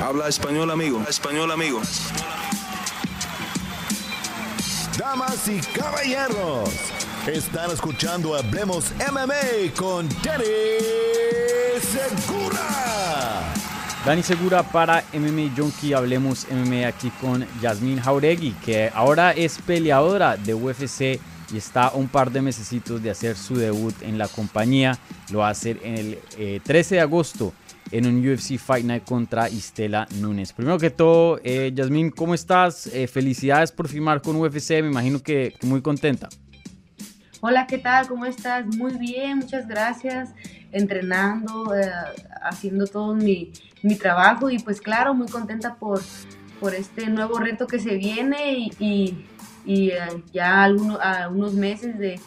[0.00, 1.02] Habla español, amigo.
[1.08, 1.80] Español, amigo.
[4.96, 6.70] Damas y caballeros,
[7.26, 10.44] están escuchando Hablemos MMA con Danny
[11.80, 13.52] Segura.
[14.06, 20.36] Dani Segura para MMA Junkie, hablemos MMA aquí con Yasmin Jauregui, que ahora es peleadora
[20.36, 21.20] de UFC
[21.52, 24.96] y está un par de mesecitos de hacer su debut en la compañía.
[25.32, 27.52] Lo va a hacer en el 13 eh, de agosto
[27.90, 30.52] en un UFC Fight Night contra Istela Núñez.
[30.52, 32.86] Primero que todo, eh, Yasmin, ¿cómo estás?
[32.88, 36.28] Eh, felicidades por firmar con UFC, me imagino que, muy contenta.
[37.40, 38.08] Hola, ¿qué tal?
[38.08, 38.66] ¿Cómo estás?
[38.66, 40.30] Muy bien, muchas gracias.
[40.72, 41.90] Entrenando, eh,
[42.42, 46.00] haciendo todo mi, mi, trabajo y pues claro, muy contenta por,
[46.60, 49.24] por este nuevo reto que se viene y,
[49.64, 49.92] y,
[50.32, 50.98] ya algunos,
[51.30, 52.20] unos meses de,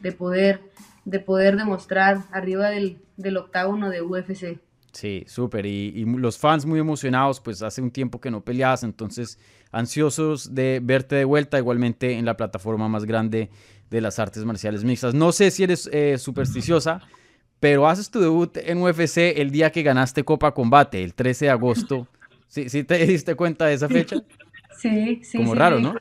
[0.00, 0.62] de, poder,
[1.04, 4.58] de poder demostrar arriba del, del octágono de UFC.
[4.92, 5.64] Sí, súper.
[5.66, 9.38] Y, los fans muy emocionados, pues hace un tiempo que no peleabas, entonces
[9.70, 13.50] ansiosos de verte de vuelta, igualmente en la plataforma más grande
[13.90, 15.14] de las artes marciales mixtas.
[15.14, 17.00] No sé si eres eh, supersticiosa,
[17.58, 21.50] pero haces tu debut en UFC el día que ganaste Copa Combate, el 13 de
[21.50, 22.06] agosto.
[22.48, 24.16] ¿Sí, sí te diste cuenta de esa fecha?
[24.78, 25.38] Sí, sí.
[25.38, 25.94] Como raro, ¿no?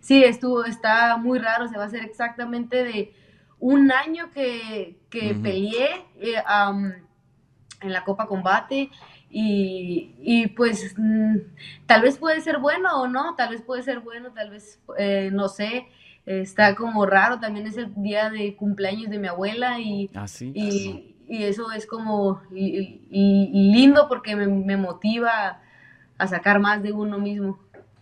[0.00, 3.12] Sí, estuvo, está muy raro, se va a hacer exactamente de
[3.58, 6.04] un año que, que peleé.
[6.20, 6.34] Eh,
[7.84, 8.90] en la Copa Combate
[9.30, 11.36] y, pues mm,
[11.86, 15.30] tal vez puede ser bueno o no, tal vez puede ser bueno, tal vez eh,
[15.32, 15.86] no sé,
[16.24, 21.10] está como raro, también es el día de cumpleaños de mi abuela y, ah, y,
[21.26, 25.60] eso es como lindo porque me, me motiva
[26.18, 27.58] a sacar más de uno mismo.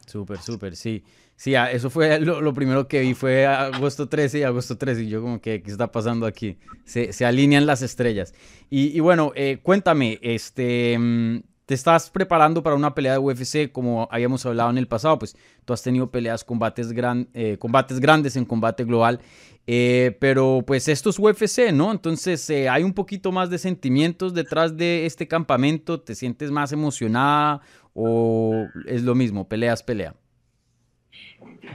[0.06, 1.04] Súper, súper, sí.
[1.42, 5.08] Sí, ah, eso fue lo, primero que vi, fue agosto 13 y agosto 13, y
[5.08, 6.56] yo como que, ¿qué está pasando aquí?
[6.84, 8.32] Se, se alinean las estrellas.
[8.70, 14.06] Y, bueno, eh, cuéntame, este, mm, te estás preparando para una pelea de UFC, como
[14.12, 18.36] habíamos hablado en el pasado, pues tú has tenido peleas, combates, gran, eh, combates grandes
[18.36, 19.18] en combate global,
[19.66, 21.90] eh, pero pues esto es UFC, ¿no?
[21.90, 27.62] Entonces hay un poquito más de sentimientos detrás de este campamento, ¿te sientes más emocionada
[27.94, 30.14] o es lo mismo, peleas, pelea?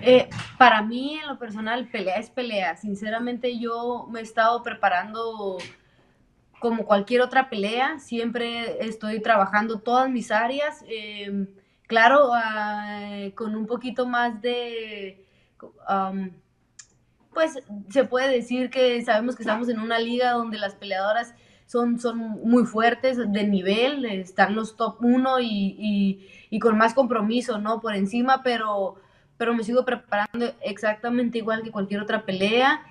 [0.02, 2.76] Eh, para mí, en lo personal, pelea es pelea.
[2.76, 5.58] Sinceramente, yo me he estado preparando
[6.60, 8.00] como cualquier otra pelea.
[8.00, 10.84] Siempre estoy trabajando todas mis áreas.
[10.88, 11.48] Em,
[11.88, 15.26] claro, ah, con un poquito más de...
[17.34, 17.60] pues
[17.90, 21.36] se puede decir que sabemos que estamos en una liga donde las peleadoras
[21.68, 27.60] son, son muy fuertes de nivel, están los top 1 y, y con más compromiso,
[27.60, 27.82] ¿no?
[27.82, 28.96] Por encima, pero
[29.38, 32.82] pero me sigo preparando exactamente igual que cualquier otra pelea.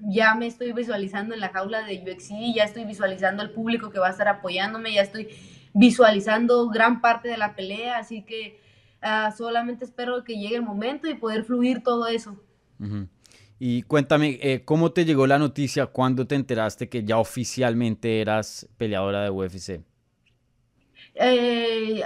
[0.00, 3.98] ya me estoy visualizando en la jaula de UFC, ya estoy visualizando el público que
[3.98, 5.28] va a estar apoyándome, ya estoy
[5.74, 8.60] visualizando gran parte de la pelea, así que
[9.02, 12.36] ah, solamente espero que llegue el momento y poder fluir todo eso.
[13.58, 18.66] Y cuéntame, eh, ¿cómo te llegó la noticia cuando te enteraste que ya oficialmente eras
[18.78, 19.82] peleadora de UFC?
[21.14, 22.02] Eh,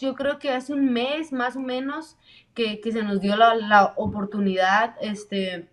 [0.00, 2.16] yo creo que hace un mes más o menos
[2.54, 5.68] que, se nos dio la, oportunidad, este,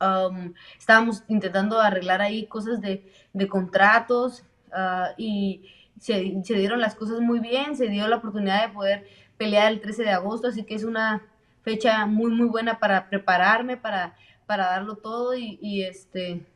[0.00, 3.02] um, estábamos intentando arreglar ahí cosas de,
[3.48, 5.62] contratos uh, y
[5.98, 9.06] se, dieron las cosas muy bien, se dio la oportunidad de poder
[9.36, 11.22] pelear el 13 de agosto, así que es una
[11.62, 16.46] fecha muy muy buena para prepararme, para, para darlo todo y, este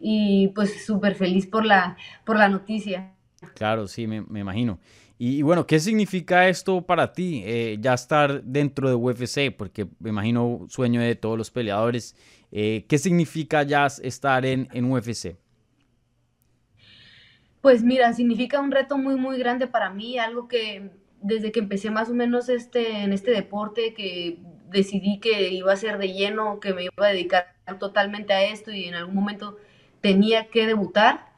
[0.00, 3.12] y pues súper feliz por la, por la noticia.
[3.54, 4.78] Claro, sí, me, imagino.
[5.18, 9.54] Y, bueno, ¿qué significa esto para ti, eh, ya estar dentro de UFC?
[9.56, 12.16] Porque me imagino sueño de todos los peleadores.
[12.50, 15.36] Eh, ¿Qué significa ya estar en, en UFC?
[17.60, 20.90] Pues mira, significa un reto muy, muy grande para mí, algo que
[21.22, 24.38] desde que empecé más o menos este, en este deporte, que
[24.68, 28.72] decidí que iba a ser de lleno, que me iba a dedicar totalmente a esto
[28.72, 29.56] y en algún momento
[30.00, 31.31] tenía que debutar.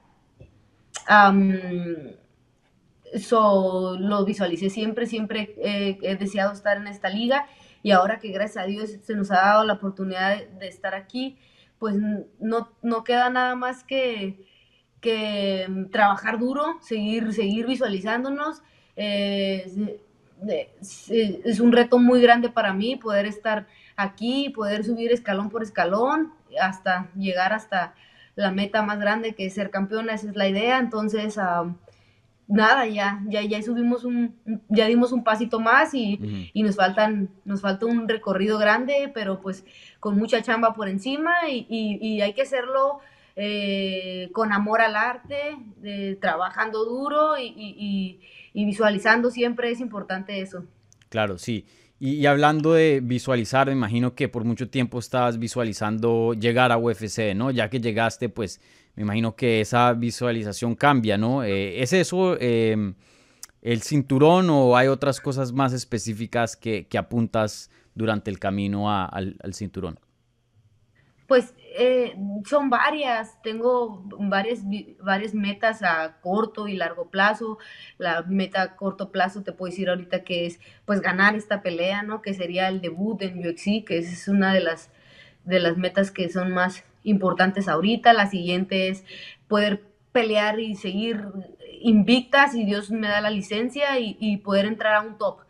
[3.13, 7.47] Eso lo visualicé siempre, siempre he deseado estar en esta liga
[7.85, 11.37] y ahora que gracias a Dios se nos ha dado la oportunidad de, estar aquí,
[11.79, 11.95] pues
[12.41, 14.47] no, no queda nada más que,
[15.03, 18.63] que trabajar duro, seguir, seguir visualizándonos.
[18.97, 20.01] Eh,
[20.81, 23.67] es, un reto muy grande para mí poder estar
[23.97, 27.95] aquí, poder subir escalón por escalón hasta llegar hasta
[28.37, 30.79] la meta más grande que es ser campeona, esa es la idea.
[30.79, 31.39] Entonces,
[32.47, 34.35] nada, ya, ya, ya subimos un,
[34.69, 39.65] ya dimos un pasito más y, nos faltan, nos falta un recorrido grande, pero pues
[40.01, 43.01] con mucha chamba por encima y, hay que hacerlo
[43.37, 45.57] eh, con amor al arte,
[46.21, 48.21] trabajando duro y,
[48.53, 50.65] visualizando siempre es importante eso.
[51.09, 51.65] Claro, sí.
[52.07, 57.35] Y, hablando de visualizar, me imagino que por mucho tiempo estabas visualizando llegar a UFC,
[57.35, 57.51] ¿no?
[57.51, 58.61] Ya que llegaste, pues
[58.95, 61.43] me imagino que esa visualización cambia, ¿no?
[61.45, 62.93] Eh, ¿Es eso em,
[63.63, 69.55] el cinturón o hay otras cosas más específicas que, apuntas durante el camino al, al
[69.55, 69.99] cinturón?
[71.27, 72.17] Pues eh,
[72.47, 74.61] son varias, tengo varias,
[75.01, 77.59] varias metas a corto y largo plazo.
[77.99, 82.03] La meta a corto plazo te puedo decir ahorita que es pues ganar esta pelea,
[82.03, 82.23] ¿no?
[82.23, 84.91] Que sería el debut en UFC, que es una de las,
[85.45, 88.13] de las metas que son más importantes ahorita.
[88.13, 89.05] La siguiente es
[89.49, 91.27] poder pelear y seguir
[91.81, 95.41] invicta si Dios me da la licencia y, poder entrar a un top.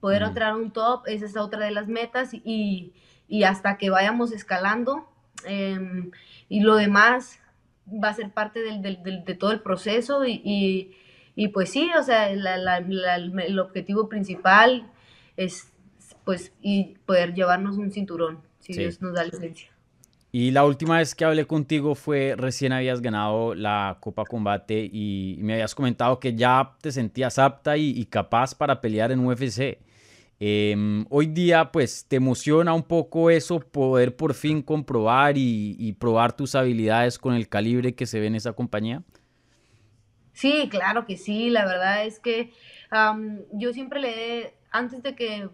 [0.00, 2.94] Poder entrar a un top, esa es otra de las metas y,
[3.28, 5.08] y hasta que vayamos escalando
[5.44, 6.10] Em,
[6.48, 7.40] y lo demás
[7.86, 10.92] va a ser parte de todo el proceso y,
[11.52, 14.90] pues sí, o sea, el objetivo principal
[15.36, 15.72] es
[16.24, 19.70] pues y poder llevarnos un cinturón, si Dios nos da licencia.
[20.32, 25.38] Y la última vez que hablé contigo fue recién habías ganado la Copa Combate y
[25.40, 29.78] me habías comentado que ya te sentías apta y capaz para pelear en UFC.
[30.38, 36.34] Em, hoy día, pues, ¿te emociona un poco eso, poder por fin comprobar y, probar
[36.34, 39.02] tus habilidades con el calibre que se ve en esa compañía?
[40.34, 41.48] Sí, claro que sí.
[41.48, 42.52] La verdad es que
[43.52, 45.48] yo siempre le, antes de que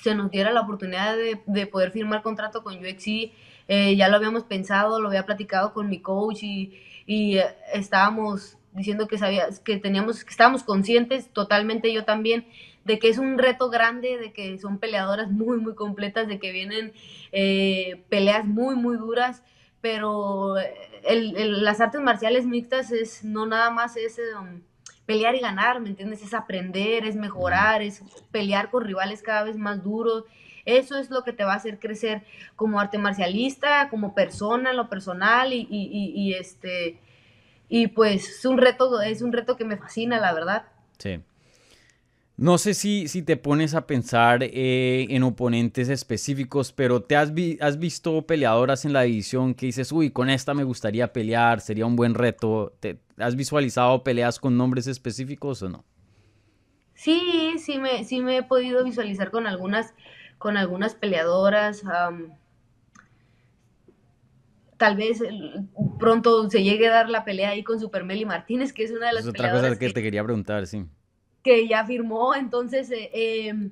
[0.00, 3.32] se nos diera la oportunidad de, poder firmar contrato con UXC,
[3.68, 6.72] eh, ya lo habíamos pensado, lo había platicado con mi coach y,
[7.06, 7.44] eh,
[7.74, 12.46] estábamos diciendo que sabía, que teníamos, que estábamos conscientes, totalmente yo también,
[12.86, 16.52] de que es un reto grande, de que son peleadoras muy, muy completas, de que
[16.52, 16.92] vienen
[17.32, 19.42] eh, peleas muy, muy duras,
[19.80, 20.54] pero
[21.04, 24.62] las artes marciales mixtas es no nada más es um,
[25.04, 26.22] pelear y ganar, ¿me entiendes?
[26.22, 30.24] Es aprender, es mejorar, es pelear con rivales cada vez más duros.
[30.64, 32.22] Eso es lo que te va a hacer crecer
[32.56, 36.98] como arte marcialista, como persona, lo personal y, y este
[37.68, 40.66] y pues es un reto, es un reto que me fascina, la verdad.
[40.98, 41.20] Sí.
[42.38, 47.32] No sé si, si te pones a pensar eh, en oponentes específicos, pero ¿te has,
[47.60, 51.86] has, visto peleadoras en la división que dices, uy, con esta me gustaría pelear, sería
[51.86, 52.74] un buen reto?
[52.78, 55.84] ¿Te, ¿Has visualizado peleas con nombres específicos o no?
[56.92, 59.94] Sí, sí me, sí me he podido visualizar con algunas,
[60.36, 61.82] con algunas peleadoras.
[64.76, 65.22] tal vez
[65.98, 69.06] pronto se llegue a dar la pelea ahí con Super Meli Martínez, que es una
[69.06, 70.84] de las es otra cosa que te quería preguntar, sí
[71.46, 73.70] que ya firmó, entonces, eh, em,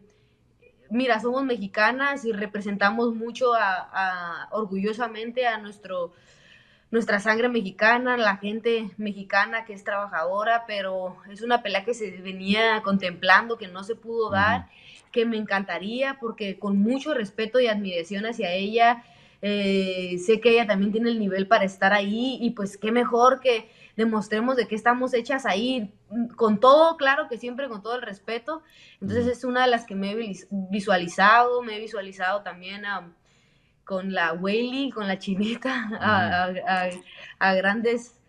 [0.91, 6.13] mira, somos mexicanas y representamos mucho a, orgullosamente a nuestro,
[6.93, 12.13] nuestra sangre mexicana, la gente mexicana que es trabajadora, pero es una pelea que se
[12.23, 14.69] venía contemplando, que no se pudo dar,
[15.11, 19.03] que me encantaría, porque con mucho respeto y admiración hacia ella,
[19.43, 23.41] eh, sé que ella también tiene el nivel para estar ahí y pues qué mejor
[23.41, 27.97] que demostremos de qué estamos hechas ahí, mm, con todo, claro que siempre con todo
[27.97, 28.63] el respeto.
[29.01, 32.85] Entonces es una de las que me he visualizado, me he visualizado también
[33.85, 35.91] con la Whaley, con la chinita,
[37.39, 38.21] a, grandes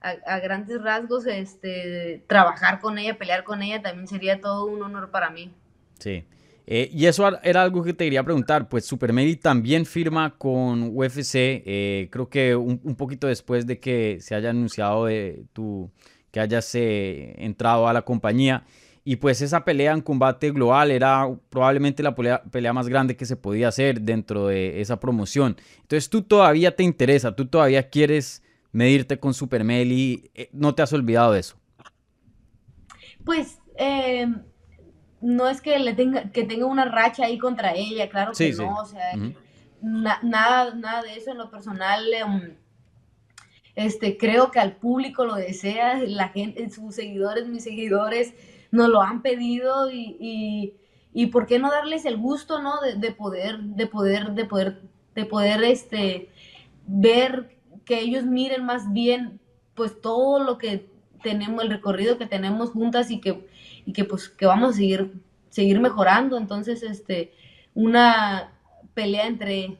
[0.00, 5.10] a, grandes rasgos, este, trabajar con ella, pelear con ella, también sería todo un honor
[5.10, 5.52] para mí.
[5.98, 6.24] Sí.
[6.68, 11.62] Eh, y eso era algo que te quería preguntar, pues Super también firma con UFC,
[11.64, 15.06] eh, creo que un, poquito después de que se haya anunciado
[15.52, 15.90] tu,
[16.32, 18.64] que hayas eh, entrado a la compañía.
[19.04, 23.36] Y pues esa pelea en combate global era probablemente la pelea, más grande que se
[23.36, 25.56] podía hacer dentro de esa promoción.
[25.82, 28.42] Entonces tú todavía te interesa, tú todavía quieres
[28.72, 29.64] medirte con Super
[30.52, 31.56] ¿no te has olvidado de eso?
[33.24, 33.60] Pues
[35.26, 38.76] no es que le tenga, que tenga una racha ahí contra ella, claro que no,
[38.78, 39.12] o sea,
[39.82, 42.04] nada, nada de eso en lo personal.
[42.14, 42.54] Em,
[43.74, 48.34] este, creo que al público lo desea, la gente, sus seguidores, mis seguidores,
[48.70, 50.76] nos lo han pedido y,
[51.12, 52.74] y, por qué no darles el gusto, ¿no?
[52.80, 54.80] De, poder, de poder, de poder,
[55.16, 56.30] de poder, este,
[56.86, 59.40] ver que ellos miren más bien,
[59.74, 60.88] pues todo lo que
[61.24, 63.44] tenemos, el recorrido que tenemos juntas y que
[63.86, 65.12] y que pues que vamos a seguir,
[65.48, 66.36] seguir mejorando.
[66.36, 67.32] Entonces, este,
[67.72, 68.52] una
[68.92, 69.78] pelea entre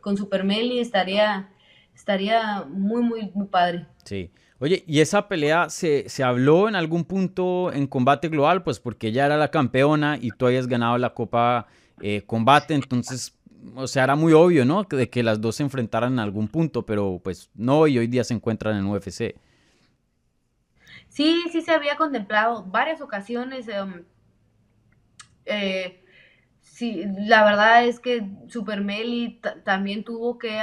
[0.00, 1.48] con Super Meli estaría,
[1.94, 3.86] estaría muy, muy, muy padre.
[4.04, 4.30] Sí.
[4.58, 8.62] Oye, ¿y esa pelea se, habló en algún punto en combate global?
[8.62, 11.66] Pues porque ella era la campeona y tú hayas ganado la Copa
[12.00, 13.36] eh, Combate, entonces
[13.74, 14.84] o sea, era muy obvio, ¿no?
[14.84, 18.24] De que las dos se enfrentaran en algún punto, pero pues no, y hoy día
[18.24, 19.34] se encuentran en UFC.
[21.16, 23.66] Sí, sí se había contemplado varias ocasiones.
[23.68, 24.04] Em,
[25.46, 26.04] eh,
[26.60, 30.60] sí, la verdad es que Super Meli también tuvo que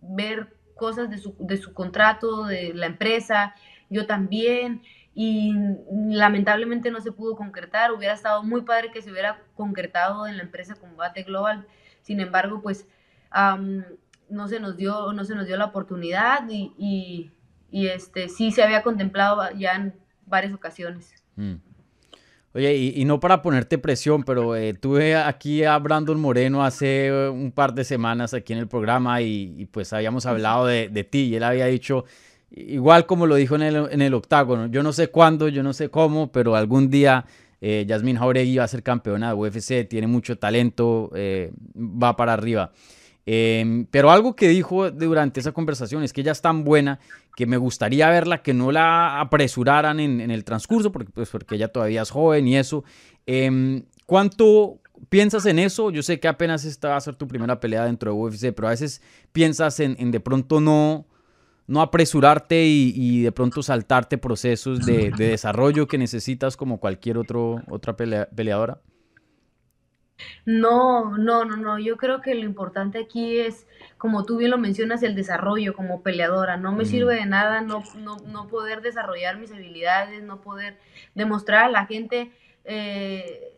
[0.00, 3.54] ver cosas de su, de su contrato, de la empresa,
[3.88, 4.82] yo también,
[5.14, 5.54] y
[6.10, 7.92] lamentablemente no se pudo concretar.
[7.92, 11.68] Hubiera estado muy padre que se hubiera concretado en la empresa Combate Global.
[12.02, 12.88] Sin embargo, pues
[14.28, 17.30] no se nos dio, no se nos dio la oportunidad y,
[17.72, 19.94] este sí se había contemplado ya en
[20.26, 21.14] varias ocasiones.
[21.36, 21.54] Mm.
[22.54, 27.52] Oye, y, no para ponerte presión, pero eh, tuve aquí a Brandon Moreno hace un
[27.52, 31.36] par de semanas aquí en el programa y, pues habíamos hablado de, de, ti y
[31.36, 32.06] él había dicho,
[32.50, 35.74] igual como lo dijo en el, en el octágono, yo no sé cuándo, yo no
[35.74, 37.26] sé cómo, pero algún día
[37.60, 42.32] eh, Yasmin Jauregui va a ser campeona de UFC, tiene mucho talento, eh, va para
[42.32, 42.72] arriba.
[43.30, 46.98] Em, pero algo que dijo durante esa conversación es que ella es tan buena
[47.36, 51.68] que me gustaría verla, que no la apresuraran en, el transcurso, porque, pues, porque ella
[51.68, 52.84] todavía es joven y eso.
[53.26, 54.80] Em, ¿Cuánto
[55.10, 55.90] piensas en eso?
[55.90, 58.68] Yo sé que apenas esta va a ser tu primera pelea dentro de UFC, pero
[58.68, 61.04] a veces piensas en, de pronto no,
[61.66, 67.94] no apresurarte y, de pronto saltarte procesos de, desarrollo que necesitas como cualquier otro, otra
[67.94, 68.80] peleadora.
[70.44, 71.78] No, no, no, no.
[71.78, 76.02] Yo creo que lo importante aquí es, como tú bien lo mencionas, el desarrollo como
[76.02, 76.56] peleadora.
[76.56, 80.78] No me sirve de nada no, no, no, poder desarrollar mis habilidades, no poder
[81.14, 82.32] demostrar a la gente
[82.64, 83.52] eh,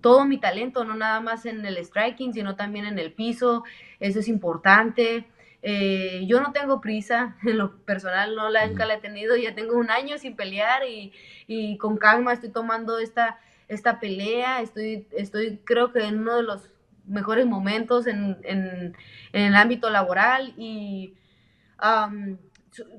[0.00, 3.64] todo mi talento, no nada más en el striking, sino también en el piso.
[4.00, 5.26] Eso es importante.
[5.62, 9.54] Eh, yo no tengo prisa, en lo personal no la, nunca la he tenido, ya
[9.54, 11.12] tengo un año sin pelear y,
[11.46, 13.38] y con calma estoy tomando esta
[13.70, 14.60] esta pelea.
[14.60, 16.68] Estoy, estoy creo que en uno de los
[17.06, 18.94] mejores momentos en, en,
[19.32, 21.14] el ámbito laboral y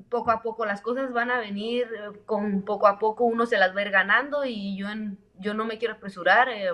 [0.08, 1.86] poco a poco las cosas van a venir,
[2.26, 5.54] con poco a poco uno se las va a ir ganando y yo, en, yo
[5.54, 6.48] no me quiero apresurar.
[6.48, 6.72] Eh,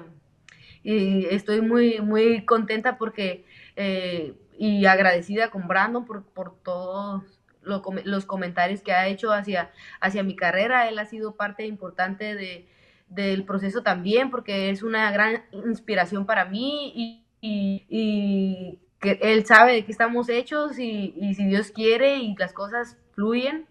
[0.84, 7.24] y estoy muy, muy contenta porque eh, y agradecida con Brandon por, por todos
[7.62, 10.88] los comentarios que ha hecho hacia, hacia mi carrera.
[10.88, 12.68] Él ha sido parte importante de,
[13.08, 19.84] del proceso también, porque es una gran inspiración para mí y, que él sabe de
[19.84, 23.66] qué estamos hechos y, si Dios quiere y las cosas fluyen,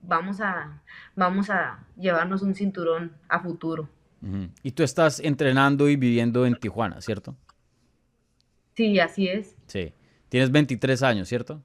[0.00, 0.82] vamos a,
[1.16, 3.88] vamos a llevarnos un cinturón a futuro.
[4.62, 7.36] Y tú estás entrenando y viviendo en Tijuana, ¿cierto?
[8.74, 9.56] Sí, así es.
[9.66, 9.92] Sí.
[10.28, 11.62] Tienes 23 años, ¿cierto?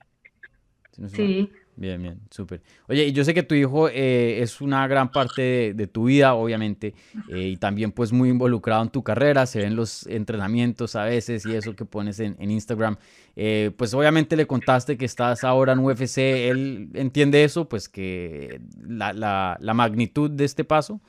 [1.08, 1.52] sí.
[1.76, 2.62] Bien, bien, súper.
[2.88, 6.36] Oye, y yo sé que tu hijo eh, es una gran parte de, tu vida,
[6.36, 6.94] obviamente,
[7.30, 11.46] eh, y también pues muy involucrado en tu carrera, se ven los entrenamientos a veces
[11.48, 12.98] y eso que pones en, Instagram.
[13.36, 18.62] Eh, pues obviamente le contaste que estás ahora en UFC, él entiende eso, pues que
[18.88, 21.02] la, magnitud de este paso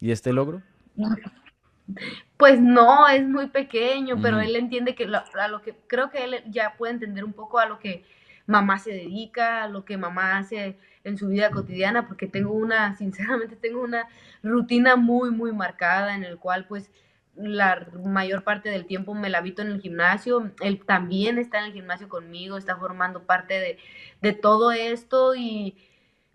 [0.00, 0.62] y este logro.
[2.36, 6.42] Pues no, es muy pequeño, pero él entiende que a lo que creo que él
[6.48, 8.04] ya puede entender un poco a lo que
[8.48, 13.54] mamá se dedica, lo que mamá hace en su vida cotidiana, porque tengo una, sinceramente,
[13.54, 14.08] tengo una
[14.42, 16.90] rutina muy, muy marcada en el cual pues
[17.36, 20.50] la mayor parte del tiempo me la habito en el gimnasio.
[20.60, 23.78] Él también está en el gimnasio conmigo, está formando parte
[24.20, 25.76] de, todo esto y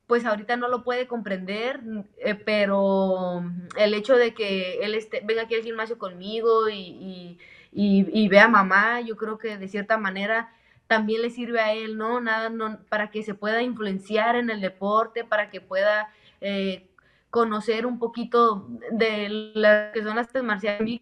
[0.08, 1.82] pues ahorita no lo puede comprender,
[2.20, 3.44] eh, pero
[3.78, 7.38] el hecho de que él esté, venga aquí al gimnasio conmigo y,
[7.72, 10.52] y, y vea a mamá, yo creo que de cierta manera
[10.94, 12.22] también le sirve a él, ¿no?
[12.22, 16.88] Nada, no, para que se pueda influenciar en el deporte, para que pueda eh,
[17.32, 21.02] conocer un poquito de las que son las artes marciales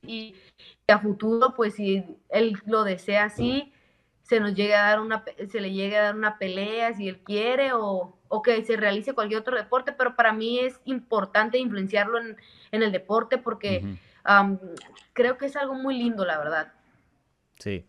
[0.00, 0.34] y,
[0.88, 3.74] a futuro, pues si él lo desea así,
[4.22, 7.18] se nos llegue a dar una, se le llegue a dar una pelea si él
[7.18, 12.18] quiere o, o que se realice cualquier otro deporte, pero para mí es importante influenciarlo
[12.20, 12.38] en,
[12.72, 13.98] en el deporte porque
[15.12, 16.72] creo que es algo muy lindo, la verdad.
[17.58, 17.84] Sí.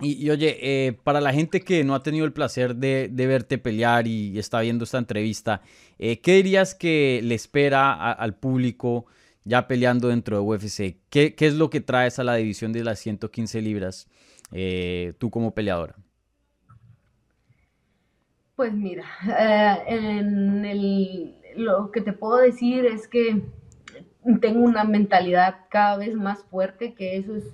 [0.00, 4.06] Y, oye, eh, para la gente que no ha tenido el placer de, verte pelear
[4.06, 5.62] y está viendo esta entrevista,
[5.98, 9.06] eh, ¿qué dirías que le espera al público
[9.44, 10.98] ya peleando dentro de UFC?
[11.08, 14.06] ¿Qué, es lo que traes a la división de las 115 libras
[14.52, 15.96] eh, tú como peleadora?
[18.54, 19.04] Pues mira,
[21.56, 23.42] lo que te puedo decir es que
[24.40, 27.44] tengo una mentalidad cada vez más fuerte, que eso es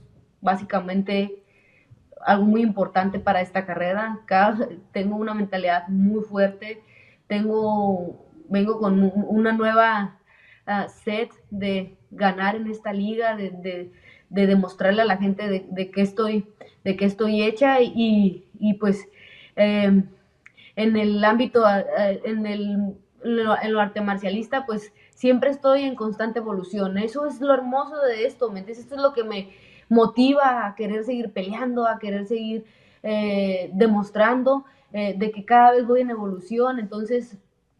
[0.40, 1.41] básicamente
[2.25, 4.21] algo muy importante para esta carrera.
[4.93, 6.83] Tengo una mentalidad muy fuerte,
[7.26, 10.19] tengo, vengo con una nueva
[10.67, 13.91] uh, set de ganar en esta liga, de,
[14.29, 16.47] demostrarle a la gente de, de qué estoy,
[16.85, 19.07] de qué estoy hecha y, y pues
[19.57, 20.09] em,
[20.75, 21.64] en el ámbito,
[22.25, 26.99] en el en lo arte marcialista, pues siempre estoy en constante evolución.
[26.99, 28.85] Eso es lo hermoso de esto, ¿me entiendes?
[28.85, 29.50] Esto es lo que me
[29.89, 32.65] motiva a querer seguir peleando, a querer seguir
[33.03, 36.79] eh, demostrando eh, de que cada vez voy en evolución.
[36.79, 37.39] Entonces,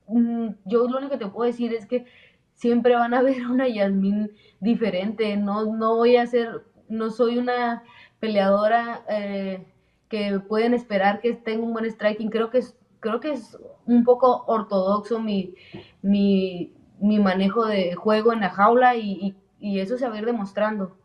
[0.09, 2.07] mm, yo lo único que te puedo decir es que
[2.55, 5.37] siempre van a ver una Yasmín diferente.
[5.37, 7.83] No, no voy a ser, no soy una
[8.21, 9.67] peleadora eh,
[10.09, 12.31] que pueden esperar que tenga un buen striking.
[12.31, 15.55] Creo que es, creo que es un poco ortodoxo mi,
[16.03, 20.27] mi, mi manejo de juego en la jaula y, y, eso se va a ir
[20.27, 20.97] demostrando.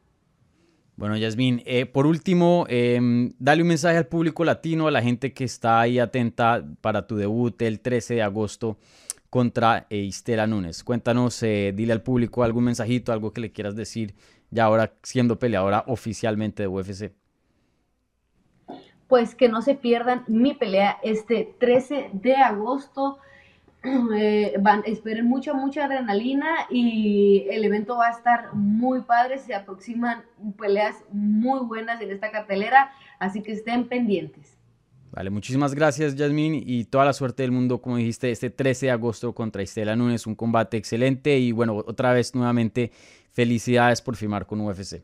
[0.97, 2.99] Bueno, Yasmín, eh, por último, eh,
[3.37, 7.15] dale un mensaje al público latino, a la gente que está ahí atenta para tu
[7.15, 8.77] debut el 13 de agosto
[9.29, 10.83] contra eh, Istela Núñez.
[10.83, 14.15] Cuéntanos, eh, dile al público algún mensajito, algo que le quieras decir,
[14.49, 17.11] ya ahora siendo peleadora oficialmente de UFC
[19.07, 23.19] pues que no se pierdan mi pelea este 13 de agosto.
[24.19, 29.37] Eh, van, esperen mucha, mucha adrenalina y el evento va a estar muy padre.
[29.37, 30.23] Se aproximan
[30.57, 34.57] peleas muy buenas en esta cartelera, así que estén pendientes.
[35.11, 38.91] Vale, muchísimas gracias, Yasmin, y toda la suerte del mundo, como dijiste, este 13 de
[38.91, 42.91] agosto contra Estela Núñez, un combate excelente y bueno, otra vez nuevamente,
[43.31, 45.03] felicidades por firmar con UFC.